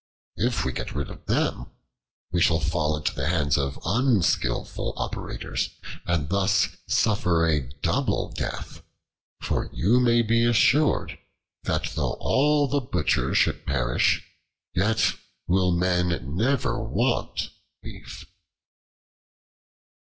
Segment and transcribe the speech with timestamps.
[0.37, 1.67] If we get rid of them,
[2.31, 5.69] we shall fall into the hands of unskillful operators,
[6.07, 8.81] and thus suffer a double death:
[9.41, 11.19] for you may be assured,
[11.65, 14.25] that though all the Butchers should perish,
[14.73, 15.13] yet
[15.45, 17.51] will men never want
[17.83, 18.25] beef."